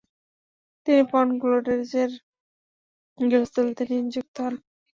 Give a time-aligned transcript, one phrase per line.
[0.87, 2.11] তিনি ফন গ্লোডেনের
[3.19, 4.55] গৃহস্থালিতে নিযুক্ত হন।